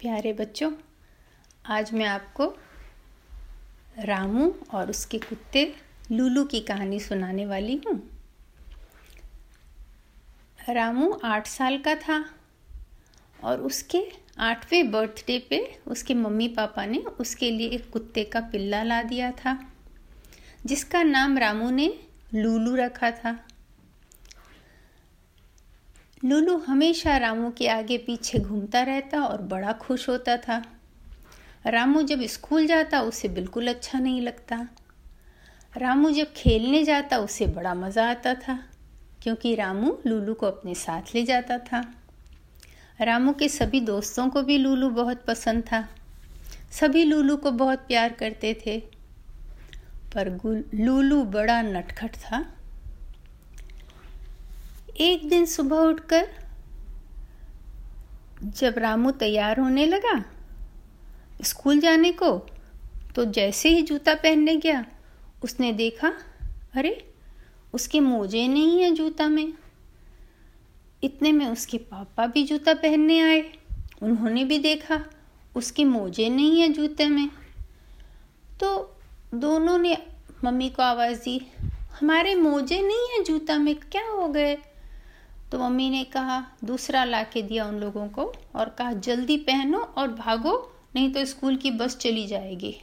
प्यारे 0.00 0.32
बच्चों, 0.32 0.70
आज 1.64 1.92
मैं 1.92 2.04
आपको 2.06 2.44
रामू 4.04 4.52
और 4.74 4.90
उसके 4.90 5.18
कुत्ते 5.18 5.64
लूलू 6.12 6.44
की 6.44 6.60
कहानी 6.60 7.00
सुनाने 7.00 7.46
वाली 7.46 7.80
हूँ। 7.86 7.94
रामू 10.68 11.10
आठ 11.24 11.46
साल 11.46 11.78
का 11.78 11.94
था 11.96 12.24
और 13.44 13.60
उसके 13.60 14.04
आठवें 14.40 14.90
बर्थडे 14.90 15.38
पे 15.50 15.60
उसके 15.86 16.14
मम्मी 16.14 16.48
पापा 16.48 16.86
ने 16.86 16.98
उसके 16.98 17.50
लिए 17.50 17.68
एक 17.68 17.90
कुत्ते 17.90 18.24
का 18.24 18.40
पिल्ला 18.52 18.82
ला 18.82 19.02
दिया 19.02 19.30
था, 19.34 19.58
जिसका 20.66 21.02
नाम 21.02 21.38
रामू 21.38 21.70
ने 21.70 21.92
लूलू 22.34 22.74
रखा 22.76 23.10
था। 23.10 23.38
लूलू 26.24 26.56
हमेशा 26.56 27.16
रामू 27.16 27.50
के 27.50 27.68
आगे 27.68 27.98
पीछे 27.98 28.38
घूमता 28.38 28.82
रहता 28.82 29.22
और 29.22 29.42
बड़ा 29.42 29.72
खुश 29.72 30.08
होता 30.08 30.36
था। 30.36 30.64
रामू 31.66 32.02
जब 32.02 32.22
स्कूल 32.22 32.66
जाता, 32.66 33.00
उसे 33.00 33.28
बिल्कुल 33.28 33.68
अच्छा 33.68 33.98
नहीं 33.98 34.22
लगता। 34.22 34.68
रामू 35.76 36.10
जब 36.10 36.32
खेलने 36.36 36.84
जाता, 36.84 37.18
उसे 37.18 37.46
बड़ा 37.46 37.74
मज़ा 37.74 38.10
आता 38.10 38.34
था, 38.34 38.64
क्योंकि 39.22 39.54
रामू 39.54 39.98
लूलू 40.06 40.34
को 40.34 40.46
अपने 40.46 40.74
साथ 40.74 41.02
ले 41.14 41.24
जाता 41.24 41.58
था। 41.58 41.94
रामू 43.00 43.32
के 43.32 43.48
सभी 43.48 43.80
दोस्तों 43.80 44.28
को 44.28 44.42
भी 44.42 44.58
लूलू 44.58 44.90
बहुत 44.90 45.24
पसंद 45.24 45.62
था। 45.62 45.88
सभी 46.70 47.04
लूलू 47.04 47.36
को 47.36 47.50
बहुत 47.50 47.78
प्यार 47.78 48.12
करते 48.12 48.62
थे। 48.66 48.82
पर 50.14 50.28
लूलू 50.74 51.24
बड़ा 51.24 51.62
नटखट 51.62 52.10
था। 52.10 52.57
एक 55.00 55.28
दिन 55.28 55.46
सुबह 55.46 55.76
उठकर 55.76 56.28
जब 58.42 58.74
रामू 58.78 59.10
तैयार 59.10 59.60
होने 59.60 59.86
लगा, 59.86 60.24
स्कूल 61.42 61.80
जाने 61.80 62.12
को 62.12 62.46
तो 63.16 63.24
जैसे 63.24 63.68
ही 63.68 63.82
जूता 63.82 64.14
पहनने 64.14 64.56
गया, 64.56 64.86
उसने 65.44 65.72
देखा, 65.72 66.12
अरे, 66.74 67.12
उसके 67.74 68.00
मोजे 68.00 68.48
नहीं 68.48 68.82
है 68.82 68.94
जूता 68.94 69.28
में। 69.28 69.52
इतने 71.02 71.32
में 71.32 71.46
उसके 71.46 71.78
पापा 71.78 72.26
भी 72.26 72.44
जूता 72.44 72.74
पहनने 72.74 73.20
आए, 73.20 73.52
उन्होंने 74.02 74.44
भी 74.44 74.58
देखा, 74.58 75.04
उसके 75.56 75.84
मोजे 75.84 76.28
नहीं 76.28 76.60
है 76.60 76.68
जूते 76.68 77.08
में। 77.08 77.30
तो 78.60 78.96
दोनों 79.34 79.78
ने, 79.78 79.98
मम्मी 80.44 80.70
को 80.70 80.82
आवाज़ 80.82 81.18
दी, 81.18 81.52
हमारे 82.00 82.34
मोजे 82.34 82.82
नहीं 82.82 83.18
है 83.18 83.24
जूता 83.24 83.58
में, 83.58 83.74
क्या 83.74 84.06
हो 84.06 84.28
गए? 84.28 84.58
तो 85.52 85.58
मम्मी 85.58 85.88
ने 85.90 86.02
कहा, 86.04 86.44
दूसरा 86.64 87.04
ला 87.04 87.22
के 87.22 87.42
दिया 87.42 87.66
उन 87.66 87.78
लोगों 87.80 88.08
को 88.08 88.32
और 88.54 88.68
कहा, 88.68 88.92
जल्दी 88.92 89.36
पहनो 89.36 89.78
और 89.78 90.08
भागो, 90.08 90.74
नहीं 90.94 91.12
तो 91.12 91.24
स्कूल 91.24 91.56
की 91.56 91.70
बस 91.70 91.96
चली 91.96 92.26
जाएगी। 92.26 92.76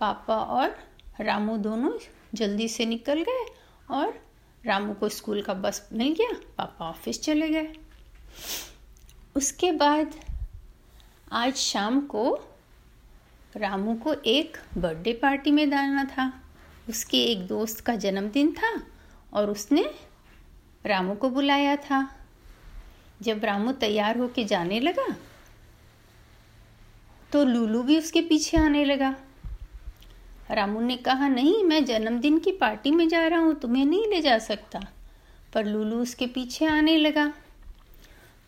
पापा 0.00 0.36
और 0.36 0.76
रामू 1.20 1.56
दोनों 1.56 1.92
जल्दी 2.34 2.68
से 2.68 2.86
निकल 2.86 3.22
गए 3.22 3.44
और 3.90 4.14
रामू 4.64 4.94
को 4.94 5.08
स्कूल 5.08 5.42
का 5.42 5.54
बस 5.54 5.88
मिल 5.92 6.12
गया, 6.12 6.32
पापा 6.58 6.88
ऑफ़िस 6.88 7.22
चले 7.22 7.48
गए। 7.48 7.72
उसके 9.36 9.72
बाद 9.72 10.14
आज 11.32 11.54
शाम 11.54 12.00
को 12.00 12.38
रामू 13.56 13.94
को 13.94 14.12
एक 14.12 14.56
बर्थडे 14.78 15.12
पार्टी 15.12 15.50
में 15.50 15.68
डालना 15.70 16.04
था। 16.04 16.32
उसके 16.88 17.22
एक 17.24 17.46
दोस्त 17.46 17.80
का 17.80 17.94
जन्मदिन 17.96 18.52
था 18.52 18.72
और 19.32 19.50
उसने 19.50 19.84
रामू 20.86 21.14
को 21.14 21.30
बुलाया 21.30 21.76
था। 21.76 22.08
जब 23.22 23.44
रामू 23.44 23.72
तैयार 23.72 24.18
होके 24.18 24.44
जाने 24.44 24.80
लगा 24.80 25.06
तो 27.32 27.44
लूलू 27.44 27.82
भी 27.82 27.98
उसके 27.98 28.20
पीछे 28.20 28.56
आने 28.56 28.84
लगा। 28.84 29.14
रामू 30.50 30.80
ने 30.80 30.96
कहा, 30.96 31.28
नहीं, 31.28 31.64
मैं 31.64 31.84
जन्मदिन 31.84 32.38
की 32.38 32.52
पार्टी 32.52 32.90
में 32.90 33.08
जा 33.08 33.26
रहा 33.26 33.38
हूँ, 33.38 33.54
तुम्हें 33.54 33.84
नहीं 33.84 34.06
ले 34.08 34.20
जा 34.20 34.38
सकता। 34.38 34.80
पर 35.52 35.64
लूलू 35.64 35.96
उसके 35.96 36.26
पीछे 36.26 36.66
आने 36.66 36.96
लगा। 36.96 37.32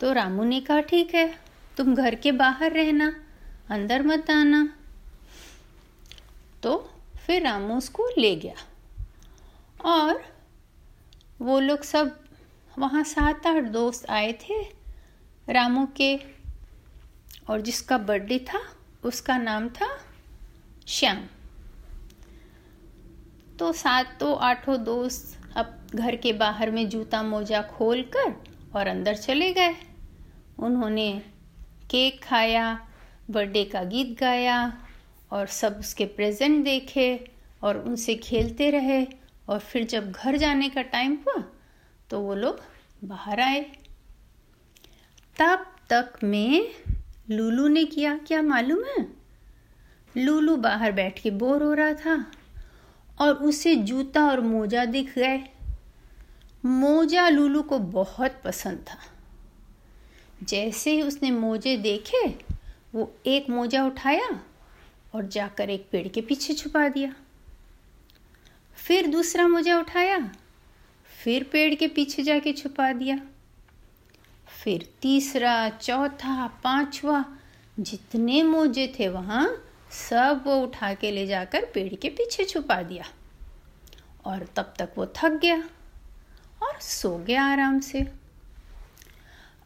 तो 0.01 0.12
रामू 0.12 0.45
ने 0.45 0.61
कहा, 0.61 0.81
ठीक 0.81 1.15
है, 1.15 1.39
तुम 1.77 1.95
घर 1.95 2.15
के 2.15 2.33
बाहर 2.33 2.73
रहना, 2.73 3.12
अंदर 3.71 4.03
मत 4.03 4.31
आना। 4.31 4.75
तो 6.62 6.91
फिर 7.27 7.43
रामू 7.43 7.77
उसको 7.79 8.09
ले 8.19 8.37
गया। 8.37 8.55
और 9.85 10.25
वो 11.41 11.61
लोग 11.61 11.83
सब 11.83 12.28
वहाँ 12.78 13.03
सात 13.05 13.47
आठ 13.47 13.65
दोस्त 13.65 14.11
आए 14.11 14.33
थे, 14.33 14.62
रामू 15.53 15.87
के, 15.97 16.16
और 17.50 17.61
जिसका 17.61 17.99
बर्थडे 17.99 18.39
था, 18.39 18.61
उसका 19.05 19.39
नाम 19.39 19.69
था 19.69 19.89
श्याम। 20.87 21.17
तो 23.59 23.72
सात 23.72 24.22
आठों 24.22 24.84
दोस्त 24.84 25.56
अब 25.56 25.87
घर 25.94 26.17
के 26.17 26.33
बाहर 26.33 26.71
में 26.71 26.88
जूता 26.88 27.22
मोजा 27.22 27.62
खोल 27.62 28.03
कर 28.03 28.34
और 28.77 28.87
अंदर 28.87 29.15
चले 29.15 29.53
गए। 29.53 29.75
उन्होंने 30.59 31.22
केक 31.91 32.22
खाया, 32.25 32.88
बर्थडे 33.31 33.65
का 33.65 33.84
गीत 33.84 34.19
गाया 34.21 34.78
और 35.33 35.47
सब 35.47 35.77
उसके 35.78 36.05
प्रेजेंट 36.05 36.65
देखे 36.65 37.31
और 37.62 37.78
उनसे 37.78 38.15
खेलते 38.15 38.71
रहे 38.71 39.06
और 39.49 39.59
फिर 39.59 39.87
जब 39.87 40.12
घर 40.12 40.37
जाने 40.37 40.69
का 40.69 40.83
टाइम 40.83 41.15
हुआ 41.15 41.43
तो 42.11 42.21
वो 42.21 42.35
लोग 42.35 42.61
बाहर 43.05 43.41
आए। 43.41 43.63
तब 45.39 45.75
तक 45.91 46.13
में 46.25 46.75
लूलू 47.31 47.69
ने 47.69 47.85
किया, 47.85 48.19
क्या 48.19 48.43
मालूम 48.43 48.85
है? 48.85 49.07
लूलू 50.17 50.57
बाहर 50.57 50.93
बैठ 50.93 51.23
के 51.23 51.31
बोर 51.31 51.63
हो 51.63 51.75
रहा 51.75 51.93
था 51.93 52.33
और 53.21 53.35
उसे 53.35 53.77
जूता 53.77 54.27
और 54.27 54.41
मोजा 54.41 54.85
दिख 54.85 55.15
गए। 55.19 55.45
मोजा 56.65 57.29
लूलू 57.29 57.63
को 57.63 57.79
बहुत 57.79 58.41
पसंद 58.45 58.79
था। 58.79 58.99
जैसे 60.43 60.93
ही 60.93 61.03
उसने 61.03 61.31
मोजे 61.31 61.77
देखे, 61.77 62.39
वो 62.95 63.17
एक 63.27 63.51
मोजा 63.51 63.85
उठाया 63.85 64.41
और 65.15 65.27
जाकर 65.27 65.71
एक 65.71 65.89
पेड़ 65.93 66.09
के 66.09 66.21
पीछे 66.21 66.55
छुपा 66.55 66.89
दिया। 66.89 67.15
फिर 68.77 69.07
दूसरा 69.07 69.49
मोजा 69.49 69.79
उठाया 69.79 70.31
फिर 71.25 71.45
पेड़ 71.45 71.75
के 71.75 71.87
पीछे 71.87 72.23
जाके 72.23 72.53
छुपा 72.53 72.93
दिया। 72.93 73.19
फिर 74.62 74.89
तीसरा, 75.03 75.69
चौथा, 75.69 76.47
पांचवा, 76.65 77.25
जितने 77.81 78.43
मोजे 78.43 78.87
थे 78.99 79.09
वहाँ, 79.09 79.47
सब 79.91 80.43
वो 80.47 80.56
उठा 80.56 80.93
के 80.95 81.11
ले 81.11 81.27
जाकर 81.27 81.65
पेड़ 81.65 81.95
के 81.95 82.09
पीछे 82.09 82.45
छुपा 82.45 82.83
दिया। 82.83 83.05
और 84.25 84.47
तब 84.56 84.75
तक 84.79 84.93
वो 84.97 85.06
थक 85.17 85.39
गया 85.43 85.59
और 86.62 86.81
सो 86.81 87.17
गया 87.19 87.45
आराम 87.45 87.81
से। 87.81 88.06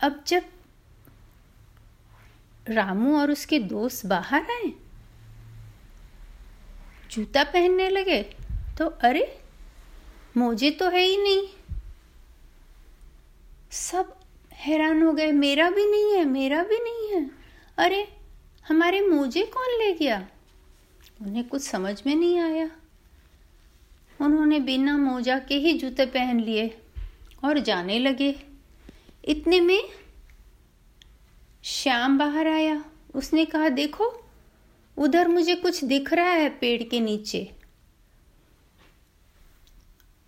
अब 0.01 0.23
जब 0.27 0.43
रामू 2.67 3.17
और 3.19 3.31
उसके 3.31 3.59
दोस्त 3.59 4.07
बाहर 4.07 4.43
आए, 4.43 4.73
जूता 7.11 7.45
पहनने 7.45 7.89
लगे 7.89 8.23
तो 8.79 8.87
अरे 8.87 9.42
मुझे 10.37 10.71
तो 10.71 10.89
है 10.89 11.03
ही 11.03 11.17
नहीं। 11.17 11.49
सब 13.71 14.17
हैरान 14.53 15.03
हो 15.03 15.13
गए। 15.13 15.33
मेरा 15.33 15.71
भी 15.71 15.91
नहीं 15.91 16.13
है, 16.15 16.25
मेरा 16.25 16.63
भी 16.63 16.79
नहीं 16.79 17.09
है। 17.09 17.31
अरे, 17.79 18.09
हमारे 18.69 19.01
मोजे 19.01 19.43
कौन 19.43 19.67
ले 19.67 19.93
गया? 19.93 20.29
उन्हें 21.23 21.49
कुछ 21.49 21.63
समझ 21.63 22.03
में 22.07 22.15
नहीं 22.15 22.39
आया। 22.39 22.71
उन्होंने 24.21 24.61
बिना 24.61 24.99
मोजा 24.99 25.39
के 25.39 25.55
ही 25.55 25.73
जूते 25.73 26.07
पहन 26.07 26.41
लिए 26.41 26.79
और 27.45 27.59
जाने 27.59 27.99
लगे। 27.99 28.35
इतने 29.25 29.61
में 29.61 29.89
श्याम 31.65 32.19
बाहर 32.19 32.49
आया। 32.49 32.85
उसने 33.15 33.45
कहा, 33.45 33.69
देखो, 33.69 34.25
उधर 34.97 35.29
मुझे 35.29 35.55
कुछ 35.55 35.85
दिख 35.85 36.13
रहा 36.13 36.31
है 36.31 36.49
पेड़ 36.49 36.83
के 36.83 37.01
नीचे। 37.01 37.62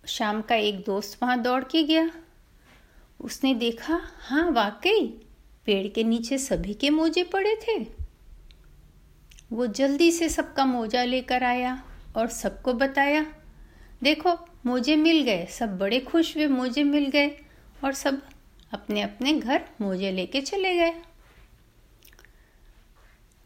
शाम 0.07 0.41
का 0.41 0.55
एक 0.55 0.83
दोस्त 0.85 1.23
वहाँ 1.23 1.41
दौड़ 1.41 1.63
के 1.63 1.83
गया। 1.83 2.11
उसने 3.21 3.53
देखा 3.53 4.01
हाँ 4.19 4.51
वाकई, 4.51 5.21
पेड़ 5.65 5.87
के 5.87 6.03
नीचे 6.03 6.37
सभी 6.37 6.73
के 6.73 6.89
मोजे 6.89 7.23
पड़े 7.23 7.55
थे। 7.55 7.79
वो 9.53 9.67
जल्दी 9.67 10.11
से 10.11 10.29
सबका 10.29 10.65
मोजा 10.65 11.03
लेकर 11.03 11.43
आया 11.43 11.83
और 12.15 12.27
सबको 12.27 12.73
बताया, 12.73 13.25
देखो, 14.03 14.37
मोजे 14.65 14.95
मिल 14.95 15.21
गए, 15.23 15.45
सब 15.45 15.77
बड़े 15.77 15.99
खुश 15.99 16.35
हुए, 16.37 16.47
मोजे 16.47 16.83
मिल 16.83 17.09
गए 17.09 17.27
और 17.83 17.93
सब 17.93 18.21
अपने 18.71 19.01
अपने 19.01 19.33
घर 19.33 19.65
मोजे 19.81 20.11
लेके 20.11 20.41
चले 20.41 20.75
गए। 20.75 20.93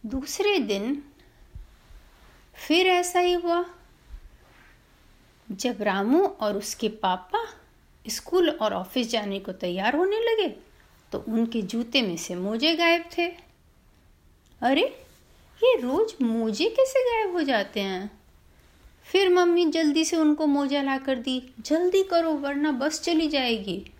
दूसरे 0.06 0.60
दिन 0.60 1.04
फिर 2.68 2.88
ऐसा 2.88 3.20
ही 3.20 3.34
हुआ 3.34 3.66
जब 5.52 5.82
रामू 5.82 6.26
और 6.26 6.58
उसके 6.58 6.90
पापा 6.90 7.46
स्कूल 8.08 8.50
और 8.50 8.74
ऑफ़िस 8.74 9.10
जाने 9.10 9.40
को 9.40 9.52
तैयार 9.52 9.96
होने 9.96 10.18
लगे 10.18 10.50
तो 11.12 11.26
उनके 11.28 11.62
जूते 11.62 12.02
में 12.02 12.18
से 12.18 12.36
मोजे 12.36 12.76
गायब 12.76 13.06
थे। 13.18 13.28
अरे, 14.62 14.82
ये 15.64 15.82
रोज 15.82 16.14
मोजे 16.22 16.66
कैसे 16.70 17.00
गायब 17.02 17.34
हो 17.34 17.44
जाते 17.44 17.80
हैं? 17.80 18.20
फिर 19.04 19.30
मम्मी 19.30 19.66
जल्दी 19.66 20.06
से 20.06 20.18
उनको 20.18 20.46
मोजा 20.46 20.82
ला 20.82 20.98
कर 20.98 21.16
दी, 21.16 21.54
जल्दी 21.60 22.04
करो, 22.04 22.34
वरना 22.34 22.72
बस 22.72 23.02
चली 23.02 23.28
जाएगी। 23.28 23.92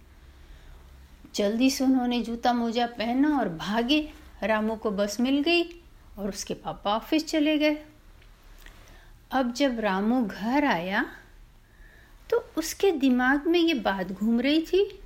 जल्दी 1.36 1.70
से 1.70 1.84
उन्होंने 1.84 2.22
जूता 2.22 2.54
मोजा 2.54 2.86
पहना 2.88 3.40
और 3.40 3.50
भागे। 3.50 4.12
रामू 4.44 4.76
को 4.76 4.92
बस 4.92 5.20
मिल 5.20 5.42
गई 5.42 5.64
और 6.20 6.30
उसके 6.30 6.54
पापा 6.54 6.96
ऑफ़िस 6.96 7.28
चले 7.28 7.58
गए। 7.58 7.78
अब 9.32 9.54
जब 9.54 9.80
रामू 9.80 10.26
घर 10.26 10.66
आया 10.66 11.19
तो 12.30 12.46
उसके 12.58 12.92
दिमाग 12.92 13.48
में 13.48 13.60
ये 13.60 13.74
बात 13.74 14.12
घूम 14.12 14.42
रही 14.42 14.62
थी 14.62 15.00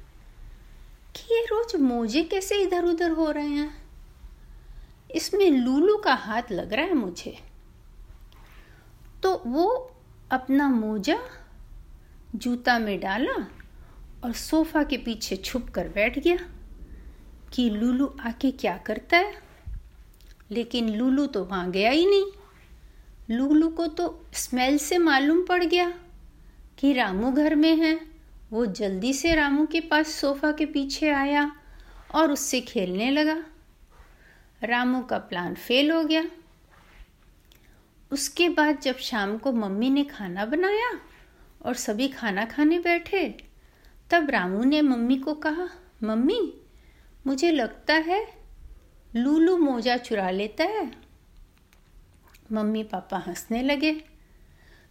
कि 1.16 1.36
ये 1.36 1.46
रोज 1.46 1.76
मोजे 1.76 2.24
कैसे 2.24 2.56
इधर 2.56 2.84
उधर 2.84 3.12
हो 3.12 3.32
रहे 3.32 3.48
हैं? 3.48 3.84
इसमें 5.16 5.52
लूलू 5.52 5.98
का 5.98 6.14
हाथ 6.14 6.44
लग 6.52 6.74
रहा 6.74 6.86
है 6.86 6.94
मुझे। 6.94 7.40
तो 9.24 9.44
वो 9.48 9.96
अपना 10.32 10.70
मोजा 10.70 11.18
जूता 12.36 12.80
में 12.80 13.00
डाला 13.00 13.48
और 14.24 14.34
सोफा 14.34 14.84
के 14.84 14.98
पीछे 14.98 15.36
छुप 15.36 15.70
कर 15.70 15.88
बैठ 15.88 16.20
गया 16.20 16.38
कि 17.54 17.70
लूलू 17.70 18.16
आके 18.22 18.52
क्या 18.52 18.78
करता 18.78 19.18
है? 19.18 19.34
लेकिन 20.52 20.90
लूलू 20.90 21.26
तो 21.26 21.44
वहाँ 21.44 21.72
गया 21.72 21.92
ही 21.92 22.06
नहीं। 22.06 22.26
लूलू 23.38 23.70
को 23.70 23.88
तो 23.88 24.26
स्मेल 24.34 24.78
से 24.78 24.98
मालूम 24.98 25.46
पड़ 25.46 25.64
गया। 25.64 25.94
कि 26.78 26.94
रामू 26.94 27.32
घर 27.32 27.56
में 27.56 27.76
है। 27.76 28.00
वो 28.52 28.66
जल्दी 28.66 29.14
से 29.14 29.36
रामू 29.36 29.66
के 29.66 29.80
पास 29.80 30.08
सोफा 30.08 30.52
के 30.52 30.66
पीछे 30.66 31.10
आया 31.10 31.56
और 32.16 32.32
उससे 32.32 32.62
खेलने 32.62 33.12
लगा। 33.12 33.44
रामू 34.64 35.02
का 35.02 35.18
प्लान 35.18 35.56
फेल 35.56 35.92
हो 35.92 36.04
गया। 36.04 36.26
उसके 38.12 38.50
बाद 38.50 38.80
जब 38.80 38.98
शाम 38.98 39.38
को 39.38 39.52
मम्मी 39.52 39.90
ने 39.90 40.04
खाना 40.04 40.46
बनाया 40.46 41.00
और 41.62 41.74
सभी 41.74 42.08
खाना 42.08 42.46
खाने 42.46 42.80
बैठे, 42.80 43.48
तब 44.10 44.30
रामू 44.30 44.64
ने 44.64 44.82
मम्मी 44.82 45.18
को 45.18 45.34
कहा, 45.34 45.70
मम्मी, 46.04 46.62
मुझे 47.28 47.52
लगता 47.52 47.94
है 47.94 48.34
लूलू 49.16 49.58
मोजा 49.58 49.98
चुरा 49.98 50.30
लेता 50.30 50.64
है। 50.64 50.92
मम्मी 52.52 52.84
पापा 52.84 53.18
हंसने 53.18 53.62
लगे। 53.62 54.06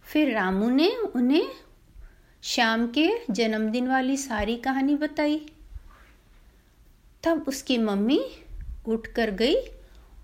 फिर 0.03 0.33
रामू 0.33 0.69
ने 0.69 0.89
उन्हें 0.89 1.47
शाम 2.43 2.87
के 2.87 3.11
जन्मदिन 3.31 3.87
वाली 3.87 4.17
सारी 4.17 4.55
कहानी 4.55 4.95
बताई। 4.95 5.45
तब 7.23 7.45
उसकी 7.47 7.77
मम्मी 7.77 8.25
उठ 8.87 9.07
कर 9.07 9.31
गई 9.31 9.55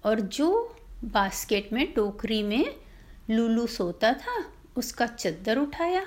और 0.06 0.19
जो 0.19 0.75
बास्केट 1.04 1.74
में 1.74 1.94
टोकरी 1.94 2.44
में 2.44 2.75
लूलू 3.30 3.68
सोता 3.68 4.13
था, 4.13 4.45
उसका 4.75 5.06
चद्दर 5.06 5.57
उठाया। 5.57 6.06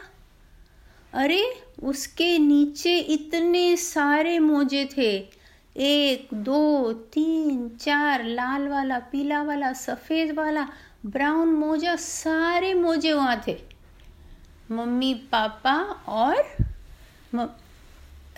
अरे, 1.12 1.62
उसके 1.82 2.38
नीचे 2.38 2.98
इतने 2.98 3.76
सारे 3.76 4.38
मोजे 4.38 4.88
थे। 4.96 5.30
एक, 5.76 6.28
दो, 6.34 6.92
तीन, 6.92 7.68
चार, 7.68 8.24
लाल 8.24 8.68
वाला, 8.68 8.98
पीला 8.98 9.42
वाला, 9.42 9.72
सफ़ेद 9.72 10.38
वाला, 10.38 10.68
ब्राउन 11.06 11.48
मोजा, 11.48 11.96
सारे 11.96 12.74
मोजे 12.74 13.12
वहाँ 13.12 13.42
थे। 13.48 13.71
मम्मी, 14.72 15.14
पापा 15.14 15.74
और 16.08 16.36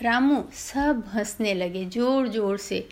रामू 0.01 0.43
सब 0.53 1.03
हंसने 1.07 1.53
लगे 1.53 1.85
ज़ोर 1.85 2.27
ज़ोर 2.27 2.57
से 2.57 2.89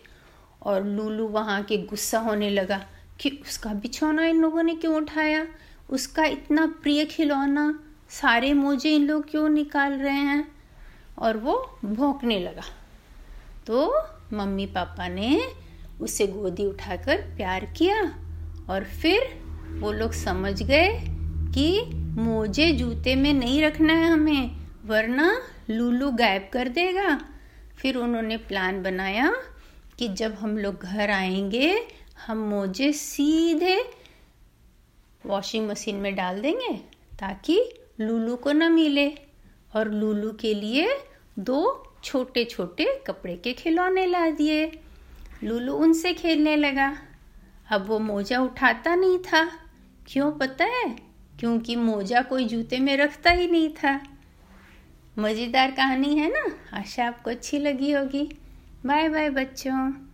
और 0.64 0.84
लूलू 0.84 1.28
वहाँ 1.28 1.64
के 1.64 1.78
गुस्सा 1.78 2.20
होने 2.20 2.50
लगा 2.50 2.86
कि 3.20 3.30
उसका 3.30 3.74
बिछौना 3.74 4.26
इन 4.26 4.42
लोगों 4.42 4.64
ने 4.64 4.76
क्यों 4.76 4.96
उठाया? 4.96 5.46
उसका 5.90 6.26
इतना 6.26 6.66
प्रिय 6.66 7.06
खिलौना, 7.06 7.80
सारे 8.10 8.54
मोजे 8.54 8.96
इन 8.96 9.08
लोग 9.08 9.30
क्यों 9.32 9.50
निकाल 9.50 9.94
रहे 9.94 10.14
हैं? 10.14 10.52
और 11.20 11.38
वो 11.38 11.80
भौंकने 11.86 12.40
लगा। 12.40 12.64
तो 13.68 14.04
मम्मी, 14.34 14.66
पापा 14.66 15.08
ने 15.08 15.42
उसे 16.02 16.28
गोदी 16.28 16.66
उठाकर 16.66 17.18
प्यार 17.18 17.66
किया 17.66 18.02
और 18.70 18.84
फिर 18.84 19.22
वो 19.80 19.92
लोग 19.92 20.12
समझ 20.12 20.64
गए 20.64 20.90
कि 21.56 22.00
मोजे 22.18 22.72
जूते 22.72 23.16
में 23.16 23.34
नहीं 23.34 23.62
रखना 23.62 23.94
है 23.94 24.08
हमें, 24.08 24.68
वरना 24.86 25.42
लूलू 25.70 26.12
गायब 26.12 26.50
कर 26.54 26.68
देगा। 26.68 27.26
फिर 27.78 27.98
उन्होंने 27.98 28.38
प्लान 28.38 28.84
बनाया 28.84 29.36
कि 30.00 30.08
जब 30.08 30.34
हम 30.34 30.58
लोग 30.58 30.80
घर 30.80 31.10
आएँगे, 31.10 31.88
हम 32.28 32.38
मोजे 32.38 32.94
सीधे 32.94 33.92
वॉशिंग 35.26 35.68
मशीन 35.68 35.96
में 35.96 36.16
डाल 36.16 36.42
देंगे, 36.42 36.78
ताकि 37.20 37.74
लूलू 38.02 38.36
को 38.36 38.52
न 38.52 38.72
मिले। 38.72 39.08
और 39.76 39.92
लूलू 39.92 40.32
के 40.32 40.54
लिए 40.54 40.96
दो 41.40 41.94
छोटे 42.04 42.46
छोटे 42.46 43.04
कपड़े 43.08 43.36
के 43.36 43.54
खिलौने 43.54 44.06
ला 44.06 44.30
दिए। 44.30 44.80
लूलू 45.44 45.74
उनसे 45.74 46.14
खेलने 46.14 46.56
लगा। 46.56 46.98
अब 47.72 47.88
वो 47.88 48.00
मोजा 48.00 48.42
उठाता 48.42 48.96
नहीं 48.96 49.20
था। 49.20 49.52
क्यों 50.08 50.32
पता 50.32 50.66
है? 50.66 51.13
क्योंकि 51.44 51.76
मोजा 51.76 52.22
कोई 52.22 52.46
जूते 52.46 52.80
में 52.80 52.98
रखता 52.98 53.32
ही 53.32 53.48
नहीं 53.48 53.70
था। 53.70 54.04
मज़ेदार 55.20 55.72
कहानी 55.72 56.16
है 56.16 56.30
ना? 56.30 56.78
आशा 56.80 57.08
आपको 57.08 57.30
अच्छी 57.30 57.60
लगी 57.60 57.92
होगी। 57.92 58.38
बाय 58.86 59.10
बाय 59.10 59.30
बच्चों। 59.30 60.13